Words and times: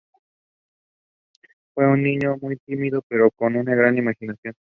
Fue 1.75 1.85
un 1.85 2.01
niño 2.01 2.35
muy 2.41 2.57
tímido, 2.65 3.03
pero 3.07 3.29
con 3.29 3.55
una 3.55 3.75
gran 3.75 3.99
imaginación. 3.99 4.49